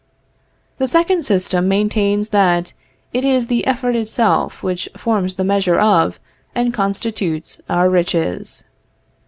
The 0.77 0.87
second 0.87 1.25
system 1.25 1.67
maintains 1.67 2.29
that 2.29 2.73
it 3.13 3.23
is 3.23 3.45
the 3.45 3.63
effort 3.67 3.95
itself 3.95 4.63
which 4.63 4.89
forms 4.97 5.35
the 5.35 5.43
measure 5.43 5.77
of, 5.79 6.19
and 6.55 6.73
constitutes, 6.73 7.61
our 7.69 7.87
riches. 7.87 8.63